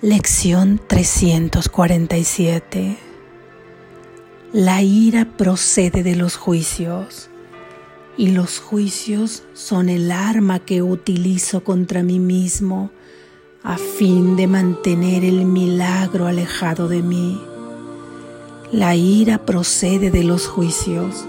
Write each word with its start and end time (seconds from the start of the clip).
Lección 0.00 0.80
347 0.86 2.96
La 4.52 4.80
ira 4.80 5.26
procede 5.36 6.04
de 6.04 6.14
los 6.14 6.36
juicios 6.36 7.28
y 8.16 8.28
los 8.28 8.60
juicios 8.60 9.42
son 9.54 9.88
el 9.88 10.12
arma 10.12 10.60
que 10.60 10.82
utilizo 10.82 11.64
contra 11.64 12.04
mí 12.04 12.20
mismo 12.20 12.92
a 13.64 13.76
fin 13.76 14.36
de 14.36 14.46
mantener 14.46 15.24
el 15.24 15.44
milagro 15.44 16.28
alejado 16.28 16.86
de 16.86 17.02
mí. 17.02 17.42
La 18.70 18.94
ira 18.94 19.44
procede 19.44 20.12
de 20.12 20.22
los 20.22 20.46
juicios 20.46 21.26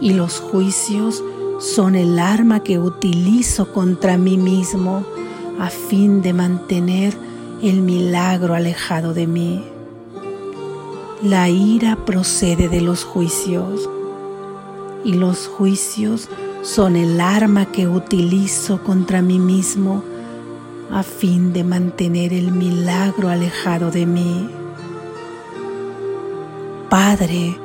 y 0.00 0.12
los 0.12 0.38
juicios 0.38 1.24
son 1.58 1.96
el 1.96 2.20
arma 2.20 2.62
que 2.62 2.78
utilizo 2.78 3.72
contra 3.72 4.16
mí 4.16 4.38
mismo 4.38 5.04
a 5.58 5.68
fin 5.68 6.22
de 6.22 6.32
mantener 6.32 7.26
el 7.62 7.80
milagro 7.80 8.54
alejado 8.54 9.14
de 9.14 9.26
mí. 9.26 9.64
La 11.22 11.48
ira 11.48 11.96
procede 12.04 12.68
de 12.68 12.80
los 12.80 13.04
juicios 13.04 13.90
y 15.04 15.14
los 15.14 15.48
juicios 15.48 16.28
son 16.62 16.94
el 16.94 17.20
arma 17.20 17.66
que 17.66 17.88
utilizo 17.88 18.82
contra 18.84 19.22
mí 19.22 19.38
mismo 19.40 20.04
a 20.92 21.02
fin 21.02 21.52
de 21.52 21.64
mantener 21.64 22.32
el 22.32 22.52
milagro 22.52 23.28
alejado 23.28 23.90
de 23.90 24.06
mí. 24.06 24.48
Padre, 26.88 27.56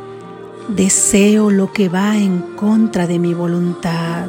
deseo 0.70 1.52
lo 1.52 1.72
que 1.72 1.90
va 1.90 2.18
en 2.18 2.40
contra 2.56 3.06
de 3.06 3.20
mi 3.20 3.34
voluntad 3.34 4.28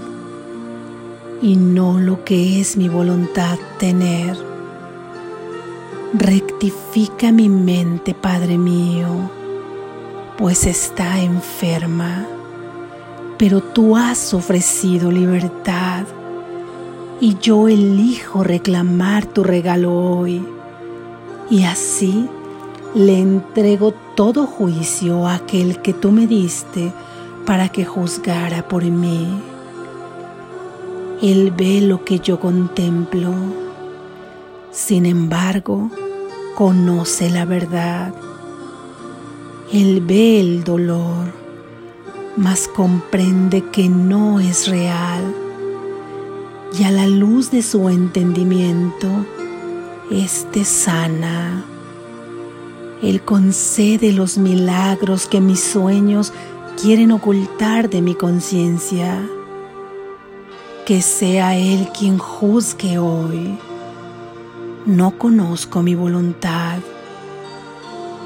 y 1.40 1.56
no 1.56 1.98
lo 1.98 2.22
que 2.24 2.60
es 2.60 2.76
mi 2.76 2.88
voluntad 2.88 3.58
tener 3.78 4.53
Rectifica 6.16 7.32
mi 7.32 7.48
mente, 7.48 8.14
Padre 8.14 8.56
mío, 8.56 9.08
pues 10.38 10.64
está 10.64 11.20
enferma, 11.20 12.24
pero 13.36 13.60
tú 13.60 13.96
has 13.96 14.32
ofrecido 14.32 15.10
libertad 15.10 16.04
y 17.20 17.36
yo 17.38 17.66
elijo 17.66 18.44
reclamar 18.44 19.26
tu 19.26 19.42
regalo 19.42 19.92
hoy. 19.92 20.46
Y 21.50 21.64
así 21.64 22.28
le 22.94 23.18
entrego 23.18 23.92
todo 24.14 24.46
juicio 24.46 25.26
a 25.26 25.34
aquel 25.34 25.82
que 25.82 25.94
tú 25.94 26.12
me 26.12 26.28
diste 26.28 26.92
para 27.44 27.70
que 27.70 27.84
juzgara 27.84 28.68
por 28.68 28.84
mí. 28.84 29.26
Él 31.20 31.50
ve 31.50 31.80
lo 31.80 32.04
que 32.04 32.20
yo 32.20 32.38
contemplo. 32.38 33.32
Sin 34.70 35.06
embargo, 35.06 35.90
conoce 36.54 37.30
la 37.30 37.44
verdad. 37.44 38.14
Él 39.72 40.02
ve 40.06 40.40
el 40.40 40.64
dolor, 40.64 41.32
mas 42.36 42.68
comprende 42.68 43.64
que 43.70 43.88
no 43.88 44.40
es 44.40 44.68
real. 44.68 45.34
Y 46.78 46.84
a 46.84 46.90
la 46.90 47.06
luz 47.06 47.50
de 47.50 47.62
su 47.62 47.88
entendimiento, 47.88 49.08
éste 50.10 50.64
sana. 50.64 51.64
Él 53.02 53.22
concede 53.22 54.12
los 54.12 54.38
milagros 54.38 55.26
que 55.26 55.40
mis 55.40 55.60
sueños 55.60 56.32
quieren 56.80 57.12
ocultar 57.12 57.90
de 57.90 58.00
mi 58.00 58.14
conciencia. 58.14 59.28
Que 60.86 61.02
sea 61.02 61.56
Él 61.56 61.88
quien 61.96 62.18
juzgue 62.18 62.98
hoy 62.98 63.58
no 64.86 65.18
conozco 65.18 65.82
mi 65.82 65.94
voluntad, 65.94 66.78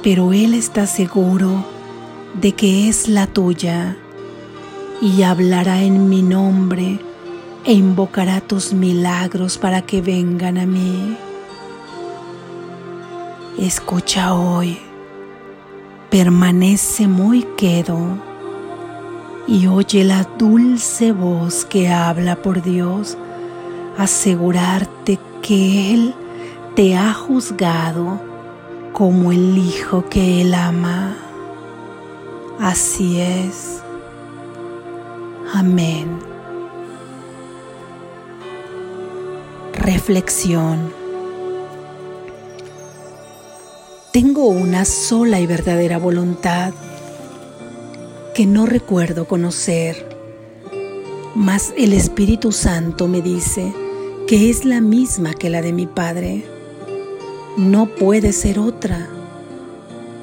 pero 0.03 0.33
Él 0.33 0.55
está 0.55 0.87
seguro 0.87 1.65
de 2.41 2.53
que 2.53 2.89
es 2.89 3.09
la 3.09 3.27
tuya 3.27 3.97
y 5.01 5.23
hablará 5.23 5.83
en 5.83 6.09
mi 6.09 6.23
nombre 6.23 6.99
e 7.65 7.73
invocará 7.73 8.41
tus 8.41 8.73
milagros 8.73 9.57
para 9.59 9.83
que 9.83 10.01
vengan 10.01 10.59
a 10.59 10.67
mí. 10.67 11.17
Escucha 13.59 14.35
hoy, 14.35 14.79
permanece 16.11 17.07
muy 17.07 17.43
quedo 17.57 17.99
y 19.47 19.67
oye 19.67 20.05
la 20.05 20.25
dulce 20.39 21.13
voz 21.13 21.65
que 21.65 21.89
habla 21.89 22.37
por 22.37 22.63
Dios, 22.63 23.17
asegurarte 23.97 25.19
que 25.41 25.95
Él 25.95 26.15
te 26.79 26.95
ha 26.95 27.13
juzgado 27.13 28.21
como 28.93 29.33
el 29.33 29.59
Hijo 29.59 30.09
que 30.09 30.43
Él 30.43 30.55
ama. 30.55 31.17
Así 32.61 33.21
es. 33.21 33.83
Amén. 35.53 36.21
Reflexión. 39.73 40.93
Tengo 44.13 44.47
una 44.47 44.85
sola 44.85 45.41
y 45.41 45.49
verdadera 45.49 45.99
voluntad 45.99 46.73
que 48.37 48.47
no 48.47 48.67
recuerdo 48.67 49.27
conocer, 49.27 50.17
mas 51.35 51.75
el 51.77 51.93
Espíritu 51.93 52.53
Santo 52.53 53.09
me 53.09 53.21
dice 53.21 53.75
que 54.29 54.49
es 54.49 54.65
la 54.65 54.81
misma 54.81 55.35
que 55.35 55.51
la 55.51 55.61
de 55.61 55.73
mi 55.73 55.89
Padre 55.89 56.58
no 57.59 57.87
puede 57.87 58.33
ser 58.33 58.61
otra, 58.61 59.09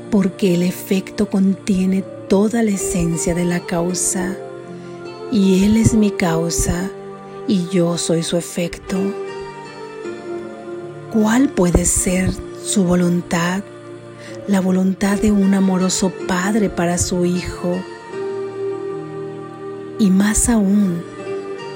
porque 0.10 0.56
el 0.56 0.64
efecto 0.64 1.30
contiene 1.30 2.02
toda 2.30 2.64
la 2.64 2.72
esencia 2.72 3.36
de 3.36 3.44
la 3.44 3.60
causa, 3.60 4.38
y 5.32 5.66
Él 5.66 5.76
es 5.76 5.94
mi 5.94 6.12
causa 6.12 6.90
y 7.48 7.68
yo 7.68 7.98
soy 7.98 8.24
su 8.24 8.38
efecto. 8.38 8.98
¿Cuál 11.12 11.50
puede 11.50 11.84
ser 11.84 12.32
su 12.64 12.86
voluntad? 12.86 13.64
La 14.48 14.62
voluntad 14.62 15.20
de 15.20 15.32
un 15.32 15.54
amoroso 15.54 16.14
padre 16.28 16.70
para 16.70 16.98
su 16.98 17.26
hijo. 17.26 17.76
Y 20.00 20.10
más 20.10 20.48
aún, 20.48 21.02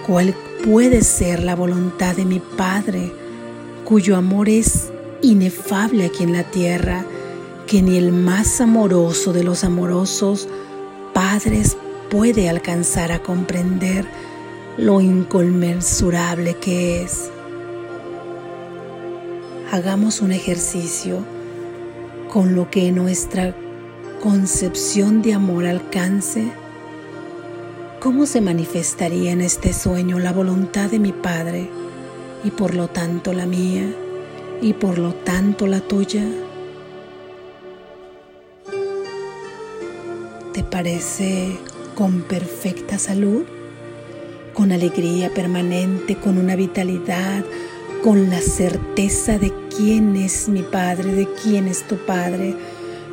¿cuál 0.08 0.34
puede 0.64 1.04
ser 1.04 1.44
la 1.44 1.56
voluntad 1.56 2.16
de 2.16 2.26
mi 2.26 2.40
Padre, 2.40 3.12
cuyo 3.86 4.16
amor 4.16 4.50
es 4.50 4.92
inefable 5.22 6.06
aquí 6.06 6.24
en 6.24 6.34
la 6.34 6.44
tierra 6.44 7.06
que 7.68 7.82
ni 7.82 7.98
el 7.98 8.12
más 8.12 8.62
amoroso 8.62 9.34
de 9.34 9.44
los 9.44 9.64
amorosos 9.64 10.48
padres 11.14 11.78
puede 12.10 12.50
alcanzar 12.50 13.12
a 13.12 13.22
comprender 13.22 14.06
lo 14.78 15.02
inconmensurable 15.02 16.56
que 16.56 17.04
es. 17.04 17.30
Hagamos 19.72 20.22
un 20.22 20.32
ejercicio 20.32 21.24
con 22.32 22.56
lo 22.56 22.72
que 22.72 22.92
nuestra 22.92 23.56
concepción 24.22 25.22
de 25.22 25.34
amor 25.34 25.66
alcance. 25.66 26.52
¿Cómo 28.00 28.26
se 28.26 28.42
manifestaría 28.42 29.32
en 29.32 29.42
este 29.42 29.74
sueño 29.74 30.18
la 30.18 30.32
voluntad 30.32 30.90
de 30.90 31.00
mi 31.00 31.12
Padre 31.12 31.70
y 32.44 32.52
por 32.52 32.74
lo 32.74 32.88
tanto 32.88 33.34
la 33.34 33.46
mía? 33.46 33.94
Y 34.62 34.74
por 34.74 34.98
lo 34.98 35.14
tanto 35.14 35.68
la 35.68 35.80
tuya? 35.80 36.24
¿Te 40.54 40.64
parece 40.64 41.58
con 41.96 42.22
perfecta 42.22 42.98
salud? 42.98 43.44
Con 44.54 44.72
alegría 44.72 45.34
permanente, 45.34 46.16
con 46.16 46.38
una 46.38 46.56
vitalidad, 46.56 47.46
con 48.04 48.30
la 48.30 48.42
certeza 48.42 49.38
de 49.38 49.54
quién 49.76 50.16
es 50.16 50.50
mi 50.50 50.64
Padre, 50.64 51.14
de 51.14 51.28
quién 51.42 51.68
es 51.68 51.84
tu 51.88 51.98
Padre, 51.98 52.56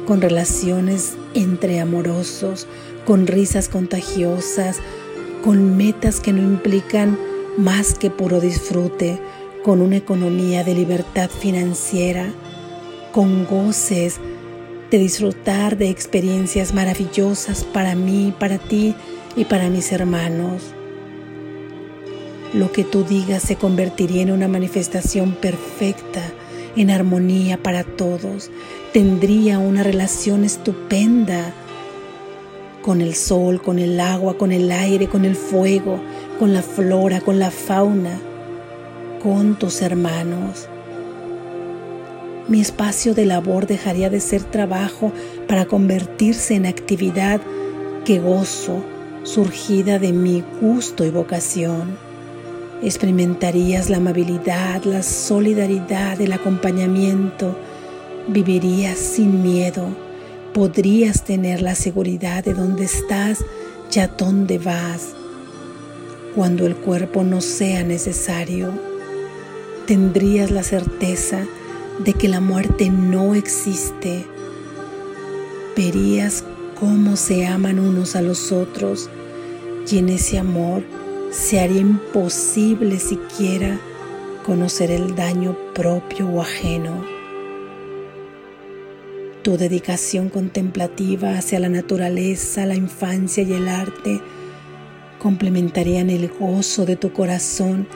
con 0.07 0.21
relaciones 0.21 1.15
entre 1.35 1.81
amorosos, 1.81 2.67
con 3.05 3.27
risas 3.27 3.69
contagiosas, 3.69 4.79
con 5.45 5.77
metas 5.77 6.21
que 6.21 6.33
no 6.33 6.43
implican 6.43 7.19
más 7.57 7.95
que 7.95 8.11
puro 8.11 8.41
disfrute, 8.41 9.21
con 9.67 9.83
una 9.83 9.97
economía 9.97 10.63
de 10.63 10.77
libertad 10.77 11.29
financiera, 11.29 12.33
con 13.11 13.45
goces 13.47 14.21
de 14.93 14.99
disfrutar 14.99 15.77
de 15.77 15.91
experiencias 15.91 16.73
maravillosas 16.73 17.65
para 17.65 17.97
mí, 17.97 18.33
para 18.39 18.59
ti 18.59 18.95
y 19.35 19.45
para 19.45 19.69
mis 19.69 19.91
hermanos. 19.91 20.63
Lo 22.55 22.71
que 22.71 22.85
tú 22.85 23.03
digas 23.03 23.43
se 23.43 23.57
convertiría 23.57 24.23
en 24.23 24.31
una 24.31 24.47
manifestación 24.47 25.33
perfecta, 25.33 26.23
en 26.77 26.93
armonía 26.93 27.61
para 27.61 27.83
todos. 27.83 28.53
Tendría 28.93 29.59
una 29.59 29.83
relación 29.83 30.45
estupenda 30.45 31.53
con 32.83 33.01
el 33.01 33.17
sol, 33.17 33.61
con 33.61 33.81
el 33.81 33.99
agua, 33.99 34.39
con 34.39 34.53
el 34.53 34.71
aire, 34.71 35.09
con 35.09 35.25
el 35.25 35.35
fuego, 35.35 35.99
con 36.39 36.53
la 36.53 36.63
flora, 36.63 37.21
con 37.21 37.41
la 37.41 37.51
fauna 37.51 38.21
con 39.27 39.57
tus 39.57 39.83
hermanos. 39.83 40.69
Mi 42.47 42.61
espacio 42.61 43.13
de 43.13 43.27
labor 43.27 43.67
dejaría 43.67 44.09
de 44.09 44.21
ser 44.21 44.45
trabajo 44.45 45.13
para 45.49 45.65
convertirse 45.65 46.55
en 46.55 46.65
actividad 46.65 47.41
que 48.05 48.21
gozo, 48.21 48.85
surgida 49.25 49.99
de 49.99 50.13
mi 50.13 50.45
gusto 50.61 51.05
y 51.05 51.11
vocación. 51.11 51.99
Experimentarías 52.85 53.91
la 53.91 53.97
amabilidad, 53.97 54.85
la 54.85 55.03
solidaridad, 55.03 56.21
el 56.21 56.31
acompañamiento. 56.31 57.59
Vivirías 58.29 58.97
sin 58.97 59.43
miedo. 59.43 59.89
Podrías 60.55 61.25
tener 61.25 61.63
la 61.63 61.75
seguridad 61.75 62.45
de 62.45 62.55
dónde 62.55 62.85
estás 62.85 63.45
y 63.93 63.99
a 63.99 64.07
dónde 64.07 64.59
vas. 64.59 65.17
Cuando 66.37 66.65
el 66.65 66.77
cuerpo 66.77 67.25
no 67.25 67.41
sea 67.41 67.83
necesario, 67.83 68.96
tendrías 69.87 70.51
la 70.51 70.63
certeza 70.63 71.47
de 72.05 72.13
que 72.13 72.29
la 72.29 72.41
muerte 72.41 72.91
no 72.91 73.35
existe. 73.35 74.25
Verías 75.77 76.45
cómo 76.79 77.17
se 77.17 77.47
aman 77.47 77.79
unos 77.79 78.17
a 78.17 78.23
los 78.23 78.53
otros 78.53 79.09
y 79.91 79.99
en 79.99 80.09
ese 80.09 80.39
amor 80.39 80.83
se 81.31 81.61
haría 81.61 81.81
imposible 81.81 82.99
siquiera 82.99 83.79
conocer 84.45 84.91
el 84.91 85.15
daño 85.15 85.57
propio 85.75 86.29
o 86.29 86.41
ajeno. 86.41 87.05
Tu 89.43 89.57
dedicación 89.57 90.29
contemplativa 90.29 91.39
hacia 91.39 91.61
la 91.61 91.69
naturaleza, 91.69 92.67
la 92.67 92.75
infancia 92.75 93.45
y 93.45 93.53
el 93.53 93.69
arte 93.69 94.21
complementarían 95.21 96.11
el 96.11 96.29
gozo 96.29 96.85
de 96.85 96.97
tu 96.97 97.13
corazón 97.13 97.87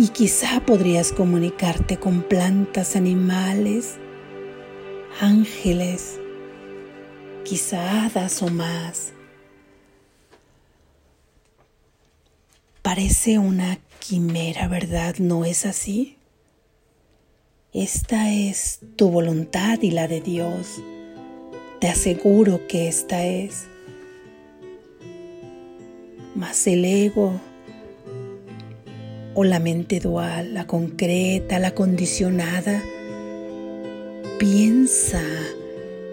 y 0.00 0.08
quizá 0.08 0.64
podrías 0.64 1.12
comunicarte 1.12 1.98
con 1.98 2.22
plantas, 2.22 2.96
animales, 2.96 3.98
ángeles, 5.20 6.18
quizá 7.44 8.06
hadas 8.06 8.42
o 8.42 8.48
más. 8.48 9.12
Parece 12.80 13.38
una 13.38 13.78
quimera, 13.98 14.68
¿verdad? 14.68 15.16
¿No 15.18 15.44
es 15.44 15.66
así? 15.66 16.16
Esta 17.74 18.32
es 18.32 18.80
tu 18.96 19.10
voluntad 19.10 19.82
y 19.82 19.90
la 19.90 20.08
de 20.08 20.22
Dios. 20.22 20.82
Te 21.78 21.88
aseguro 21.90 22.66
que 22.68 22.88
esta 22.88 23.26
es. 23.26 23.66
Mas 26.34 26.66
el 26.66 26.86
ego 26.86 27.38
o 29.34 29.44
la 29.44 29.60
mente 29.60 30.00
dual, 30.00 30.54
la 30.54 30.66
concreta, 30.66 31.58
la 31.58 31.72
condicionada, 31.72 32.82
piensa, 34.38 35.22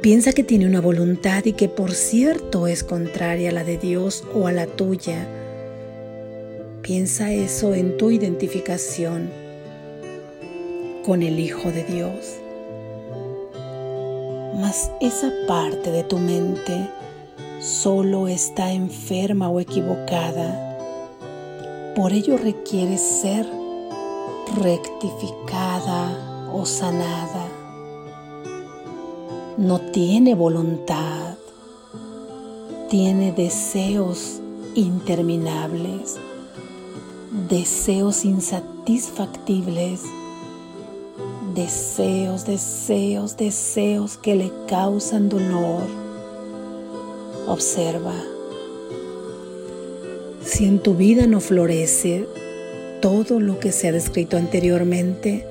piensa 0.01 0.33
que 0.33 0.43
tiene 0.43 0.67
una 0.67 0.81
voluntad 0.81 1.45
y 1.45 1.53
que 1.53 1.69
por 1.69 1.93
cierto 1.93 2.67
es 2.67 2.83
contraria 2.83 3.49
a 3.49 3.53
la 3.53 3.63
de 3.63 3.77
Dios 3.77 4.23
o 4.33 4.47
a 4.47 4.51
la 4.51 4.67
tuya. 4.67 5.27
Piensa 6.81 7.33
eso 7.33 7.73
en 7.73 7.97
tu 7.97 8.11
identificación 8.11 9.29
con 11.03 11.23
el 11.23 11.39
Hijo 11.39 11.71
de 11.71 11.83
Dios. 11.83 12.37
Mas 14.59 14.91
esa 15.01 15.31
parte 15.47 15.91
de 15.91 16.03
tu 16.03 16.17
mente 16.17 16.89
solo 17.59 18.27
está 18.27 18.71
enferma 18.71 19.49
o 19.49 19.59
equivocada 19.59 20.66
por 21.97 22.13
ello 22.13 22.37
requiere 22.37 22.95
ser 22.99 23.49
rectificada 24.55 26.51
o 26.53 26.63
sanada. 26.63 27.47
No 29.57 29.79
tiene 29.79 30.35
voluntad, 30.35 31.37
tiene 32.87 33.31
deseos 33.31 34.39
interminables, 34.75 36.17
deseos 37.49 38.25
insatisfactibles, 38.25 40.03
deseos, 41.55 42.45
deseos, 42.45 43.37
deseos 43.37 44.17
que 44.17 44.35
le 44.35 44.51
causan 44.67 45.29
dolor. 45.29 45.81
Observa 47.47 48.13
si 50.47 50.65
en 50.65 50.79
tu 50.79 50.95
vida 50.95 51.27
no 51.27 51.41
florece 51.41 52.25
todo 53.01 53.39
lo 53.41 53.59
que 53.59 53.73
se 53.73 53.89
ha 53.89 53.91
descrito 53.91 54.37
anteriormente, 54.37 55.45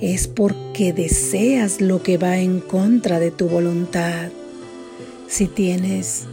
es 0.00 0.26
porque 0.26 0.92
deseas 0.92 1.80
lo 1.80 2.02
que 2.02 2.18
va 2.18 2.38
en 2.38 2.58
contra 2.58 3.20
de 3.20 3.30
tu 3.30 3.48
voluntad. 3.48 4.30
Si 5.28 5.46
tienes, 5.46 6.24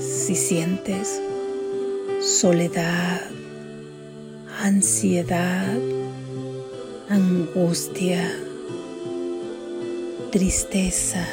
si 0.00 0.36
sientes 0.36 1.20
soledad, 2.20 3.20
ansiedad, 4.62 5.76
angustia, 7.08 8.32
tristeza, 10.30 11.26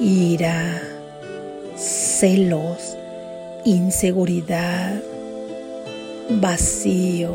ira, 0.00 0.82
celos, 1.76 2.96
inseguridad, 3.70 5.00
vacío, 6.28 7.30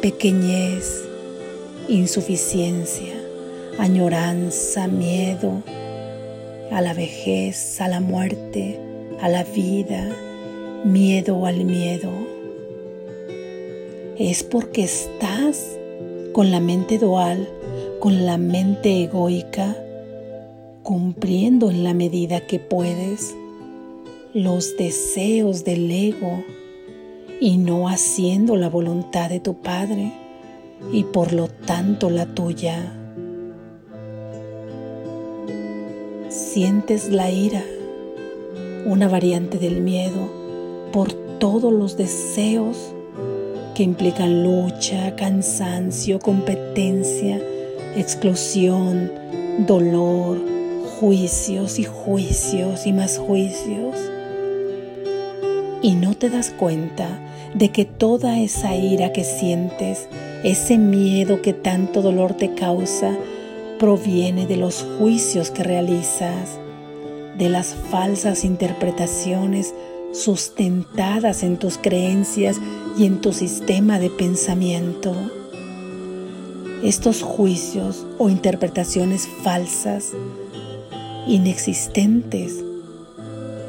pequeñez, 0.00 1.02
insuficiencia, 1.88 3.12
añoranza, 3.78 4.86
miedo 4.86 5.64
a 6.70 6.80
la 6.80 6.94
vejez, 6.94 7.80
a 7.80 7.88
la 7.88 7.98
muerte, 7.98 8.78
a 9.20 9.28
la 9.28 9.42
vida, 9.42 10.08
miedo 10.84 11.44
al 11.44 11.64
miedo. 11.64 12.10
Es 14.16 14.44
porque 14.44 14.84
estás 14.84 15.76
con 16.32 16.52
la 16.52 16.60
mente 16.60 16.98
dual, 16.98 17.48
con 17.98 18.26
la 18.26 18.38
mente 18.38 19.02
egoica, 19.02 19.76
cumpliendo 20.84 21.68
en 21.68 21.82
la 21.82 21.94
medida 21.94 22.46
que 22.46 22.60
puedes 22.60 23.34
los 24.34 24.78
deseos 24.78 25.62
del 25.62 25.90
ego 25.90 26.42
y 27.38 27.58
no 27.58 27.88
haciendo 27.88 28.56
la 28.56 28.70
voluntad 28.70 29.28
de 29.28 29.40
tu 29.40 29.56
Padre 29.60 30.14
y 30.90 31.04
por 31.04 31.34
lo 31.34 31.48
tanto 31.48 32.08
la 32.08 32.24
tuya. 32.24 32.94
Sientes 36.30 37.10
la 37.10 37.30
ira, 37.30 37.62
una 38.86 39.06
variante 39.06 39.58
del 39.58 39.82
miedo, 39.82 40.30
por 40.92 41.12
todos 41.38 41.70
los 41.70 41.98
deseos 41.98 42.94
que 43.74 43.82
implican 43.82 44.44
lucha, 44.44 45.14
cansancio, 45.14 46.18
competencia, 46.18 47.38
exclusión, 47.96 49.12
dolor, 49.66 50.38
juicios 50.98 51.78
y 51.78 51.84
juicios 51.84 52.86
y 52.86 52.94
más 52.94 53.18
juicios 53.18 53.94
y 55.82 55.94
no 55.96 56.14
te 56.14 56.30
das 56.30 56.50
cuenta 56.50 57.08
de 57.54 57.70
que 57.70 57.84
toda 57.84 58.38
esa 58.38 58.74
ira 58.76 59.12
que 59.12 59.24
sientes, 59.24 60.08
ese 60.44 60.78
miedo 60.78 61.42
que 61.42 61.52
tanto 61.52 62.00
dolor 62.02 62.34
te 62.34 62.54
causa, 62.54 63.16
proviene 63.78 64.46
de 64.46 64.56
los 64.56 64.86
juicios 64.98 65.50
que 65.50 65.64
realizas, 65.64 66.58
de 67.36 67.48
las 67.48 67.74
falsas 67.90 68.44
interpretaciones 68.44 69.74
sustentadas 70.12 71.42
en 71.42 71.56
tus 71.56 71.78
creencias 71.78 72.58
y 72.96 73.06
en 73.06 73.20
tu 73.20 73.32
sistema 73.32 73.98
de 73.98 74.10
pensamiento. 74.10 75.14
Estos 76.84 77.22
juicios 77.22 78.06
o 78.18 78.28
interpretaciones 78.28 79.28
falsas, 79.42 80.12
inexistentes, 81.26 82.62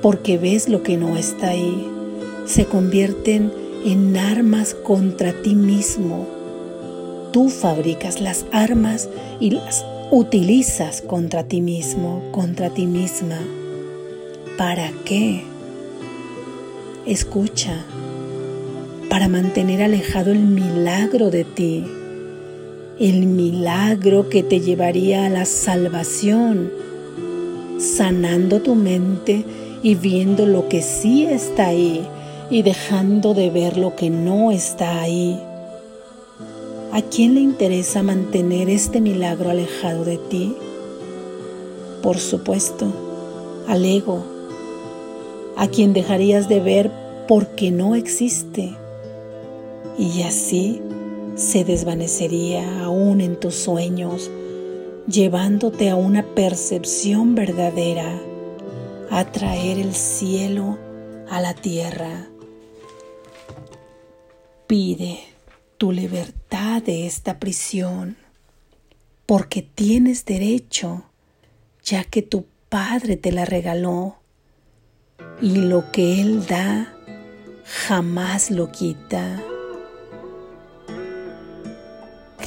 porque 0.02 0.38
ves 0.38 0.68
lo 0.68 0.84
que 0.84 0.98
no 0.98 1.16
está 1.16 1.50
ahí, 1.50 1.88
se 2.46 2.66
convierten 2.66 3.52
en 3.86 4.18
armas 4.18 4.74
contra 4.74 5.34
ti 5.34 5.56
mismo. 5.56 6.28
Tú 7.32 7.50
fabricas 7.50 8.22
las 8.22 8.46
armas 8.52 9.10
y 9.40 9.52
las 9.52 9.86
utilizas 10.12 11.02
contra 11.02 11.44
ti 11.44 11.62
mismo, 11.62 12.22
contra 12.32 12.70
ti 12.70 12.86
misma. 12.86 13.40
¿Para 14.58 14.92
qué? 15.06 15.44
Escucha, 17.06 17.84
para 19.10 19.28
mantener 19.28 19.82
alejado 19.82 20.32
el 20.32 20.40
milagro 20.40 21.30
de 21.30 21.44
ti, 21.44 21.86
el 23.00 23.26
milagro 23.26 24.30
que 24.30 24.44
te 24.44 24.60
llevaría 24.60 25.26
a 25.26 25.30
la 25.30 25.46
salvación, 25.46 26.72
sanando 27.80 28.62
tu 28.62 28.76
mente 28.76 29.44
y 29.82 29.96
viendo 29.96 30.46
lo 30.46 30.70
que 30.70 30.82
sí 30.82 31.26
está 31.26 31.68
ahí 31.68 32.08
y 32.54 32.62
dejando 32.62 33.34
de 33.34 33.50
ver 33.50 33.78
lo 33.78 33.96
que 33.96 34.12
no 34.12 34.52
está 34.52 35.02
ahí. 35.02 35.42
¿A 36.92 37.02
quién 37.02 37.34
le 37.34 37.42
interesa 37.42 38.04
mantener 38.04 38.70
este 38.70 39.02
milagro 39.02 39.50
alejado 39.50 40.06
de 40.06 40.18
ti? 40.20 40.56
Por 42.04 42.20
supuesto, 42.20 42.86
al 43.68 43.84
ego, 43.84 44.24
a 45.58 45.68
quien 45.68 45.94
dejarías 45.94 46.48
de 46.48 46.60
ver 46.60 46.92
porque 47.28 47.72
no 47.72 47.96
existe. 47.96 48.78
Y 49.98 50.22
así 50.22 50.80
se 51.34 51.64
desvanecería 51.64 52.84
aún 52.84 53.22
en 53.22 53.40
tus 53.40 53.56
sueños, 53.56 54.30
llevándote 55.08 55.90
a 55.90 55.96
una 55.96 56.22
percepción 56.22 57.34
verdadera, 57.34 58.22
a 59.10 59.26
traer 59.26 59.80
el 59.80 59.96
cielo 59.96 60.78
a 61.32 61.42
la 61.42 61.56
tierra. 61.56 62.30
Pide 64.68 65.20
tu 65.78 65.92
libertad 65.92 66.82
de 66.82 67.06
esta 67.06 67.40
prisión, 67.40 68.18
porque 69.26 69.62
tienes 69.62 70.26
derecho, 70.26 71.04
ya 71.84 72.04
que 72.04 72.22
tu 72.22 72.46
Padre 72.70 73.18
te 73.18 73.32
la 73.32 73.46
regaló, 73.46 74.18
y 75.42 75.58
lo 75.58 75.92
que 75.92 76.22
Él 76.22 76.46
da 76.46 76.94
jamás 77.66 78.50
lo 78.52 78.72
quita. 78.72 79.42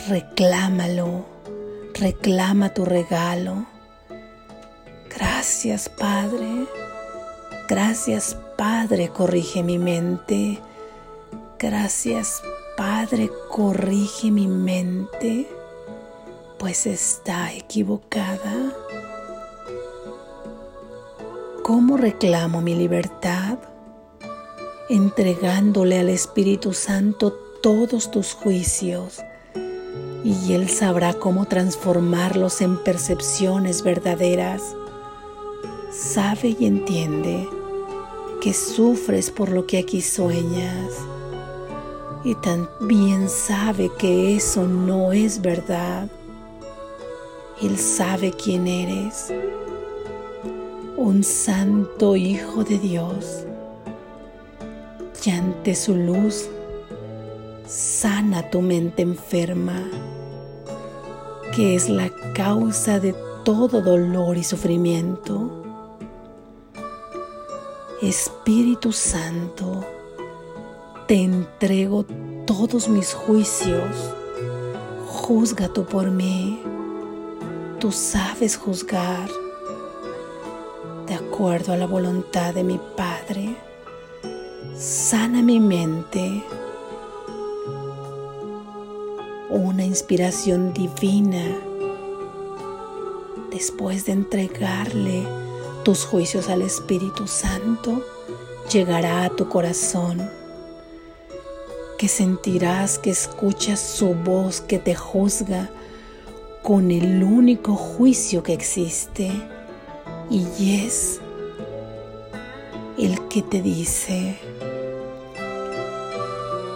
Reclámalo, 0.08 1.26
reclama 1.94 2.72
tu 2.72 2.84
regalo. 2.84 3.66
Gracias 5.14 5.88
Padre, 5.88 6.66
gracias 7.68 8.36
Padre, 8.56 9.08
corrige 9.08 9.62
mi 9.62 9.78
mente. 9.78 10.60
Gracias 11.58 12.42
Padre, 12.76 13.30
corrige 13.48 14.30
mi 14.30 14.46
mente, 14.46 15.48
pues 16.58 16.86
está 16.86 17.54
equivocada. 17.54 18.74
¿Cómo 21.62 21.96
reclamo 21.96 22.60
mi 22.60 22.74
libertad? 22.74 23.58
Entregándole 24.90 25.98
al 25.98 26.10
Espíritu 26.10 26.74
Santo 26.74 27.32
todos 27.62 28.10
tus 28.10 28.34
juicios 28.34 29.22
y 30.22 30.52
Él 30.52 30.68
sabrá 30.68 31.14
cómo 31.14 31.46
transformarlos 31.46 32.60
en 32.60 32.76
percepciones 32.84 33.82
verdaderas. 33.82 34.62
Sabe 35.90 36.54
y 36.58 36.66
entiende 36.66 37.48
que 38.42 38.52
sufres 38.52 39.30
por 39.30 39.48
lo 39.48 39.66
que 39.66 39.78
aquí 39.78 40.02
sueñas 40.02 40.92
y 42.26 42.34
también 42.34 43.28
sabe 43.28 43.88
que 44.00 44.34
eso 44.34 44.66
no 44.66 45.12
es 45.12 45.40
verdad. 45.40 46.08
Él 47.62 47.78
sabe 47.78 48.32
quién 48.32 48.66
eres, 48.66 49.32
un 50.96 51.22
santo 51.22 52.16
hijo 52.16 52.64
de 52.64 52.80
Dios. 52.80 53.44
Y 55.24 55.30
ante 55.30 55.76
su 55.76 55.94
luz, 55.94 56.48
sana 57.64 58.50
tu 58.50 58.60
mente 58.60 59.02
enferma, 59.02 59.88
que 61.54 61.76
es 61.76 61.88
la 61.88 62.10
causa 62.34 62.98
de 62.98 63.14
todo 63.44 63.80
dolor 63.82 64.36
y 64.36 64.42
sufrimiento. 64.42 65.62
Espíritu 68.02 68.90
Santo, 68.90 69.84
te 71.06 71.22
entrego 71.22 72.04
todos 72.46 72.88
mis 72.88 73.14
juicios. 73.14 74.14
Juzga 75.06 75.68
tú 75.68 75.84
por 75.84 76.10
mí. 76.10 76.60
Tú 77.78 77.92
sabes 77.92 78.56
juzgar 78.56 79.28
de 81.06 81.14
acuerdo 81.14 81.72
a 81.72 81.76
la 81.76 81.86
voluntad 81.86 82.54
de 82.54 82.64
mi 82.64 82.80
Padre. 82.96 83.56
Sana 84.76 85.42
mi 85.42 85.60
mente. 85.60 86.42
Una 89.48 89.84
inspiración 89.84 90.72
divina 90.72 91.56
después 93.52 94.06
de 94.06 94.12
entregarle 94.12 95.22
tus 95.84 96.04
juicios 96.04 96.48
al 96.48 96.62
Espíritu 96.62 97.28
Santo 97.28 98.02
llegará 98.68 99.24
a 99.24 99.30
tu 99.30 99.48
corazón 99.48 100.28
que 101.96 102.08
sentirás 102.08 102.98
que 102.98 103.10
escuchas 103.10 103.80
su 103.80 104.14
voz 104.14 104.60
que 104.60 104.78
te 104.78 104.94
juzga 104.94 105.70
con 106.62 106.90
el 106.90 107.22
único 107.22 107.74
juicio 107.74 108.42
que 108.42 108.52
existe 108.52 109.30
y 110.30 110.84
es 110.84 111.20
el 112.98 113.28
que 113.28 113.42
te 113.42 113.62
dice, 113.62 114.36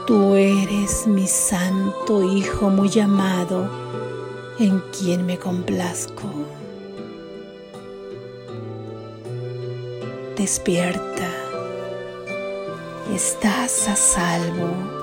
tú 0.07 0.35
eres 0.35 1.07
mi 1.07 1.27
santo 1.27 2.23
Hijo 2.23 2.71
muy 2.71 2.99
amado 3.01 3.69
en 4.59 4.81
quien 4.97 5.27
me 5.27 5.39
complazco. 5.39 6.29
Despierta, 10.37 11.29
estás 13.13 13.89
a 13.89 13.97
salvo 13.97 15.00